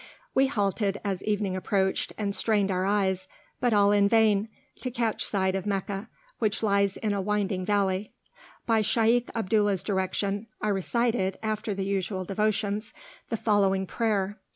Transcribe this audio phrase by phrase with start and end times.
[0.33, 3.27] We halted as evening approached, and strained our eyes,
[3.59, 4.49] but all in vain,
[4.81, 8.11] to catch sight of Meccah, which lies in a winding valley.
[8.65, 12.95] By Shaykh Abdullah's direction I recited, after the usual devotions,
[13.29, 14.39] the following prayer.